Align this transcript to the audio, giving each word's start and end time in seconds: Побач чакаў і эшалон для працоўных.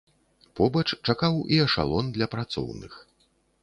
Побач 0.59 0.85
чакаў 1.07 1.37
і 1.53 1.61
эшалон 1.69 2.05
для 2.19 2.33
працоўных. 2.37 2.93